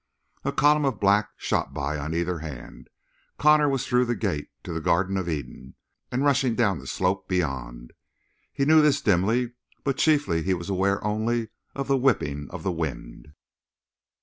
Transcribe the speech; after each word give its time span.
A 0.43 0.51
column 0.51 0.83
of 0.85 0.99
black 0.99 1.29
shot 1.37 1.75
by 1.75 1.95
on 1.99 2.15
either 2.15 2.39
hand; 2.39 2.89
Connor 3.37 3.69
was 3.69 3.85
through 3.85 4.05
the 4.05 4.15
gate 4.15 4.47
to 4.63 4.73
the 4.73 4.81
Garden 4.81 5.15
of 5.15 5.29
Eden 5.29 5.75
and 6.11 6.25
rushing 6.25 6.55
down 6.55 6.79
the 6.79 6.87
slope 6.87 7.27
beyond. 7.27 7.93
He 8.51 8.65
knew 8.65 8.81
this 8.81 8.99
dimly, 8.99 9.53
but 9.83 9.97
chiefly 9.97 10.41
he 10.41 10.55
was 10.55 10.71
aware 10.71 11.03
only 11.05 11.49
of 11.75 11.87
the 11.87 11.97
whipping 11.97 12.47
of 12.49 12.63
the 12.63 12.71
wind. 12.71 13.33